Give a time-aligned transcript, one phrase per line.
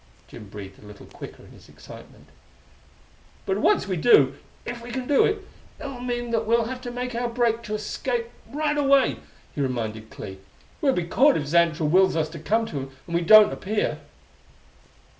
[0.27, 2.25] Jim breathed a little quicker in his excitement.
[3.45, 4.33] "But once we do
[4.65, 5.45] it if we can do it
[5.79, 9.17] it'll mean that we'll have to make our break to escape right away,"
[9.53, 10.39] he reminded Clee.
[10.81, 13.99] "We'll be caught if Xantra wills us to come to him and we don't appear!"